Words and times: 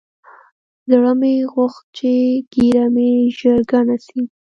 زړه 0.91 1.11
مې 1.19 1.33
غوښت 1.53 1.83
چې 1.97 2.11
ږيره 2.53 2.85
مې 2.95 3.09
ژر 3.37 3.59
گڼه 3.71 3.97
سي. 4.05 4.21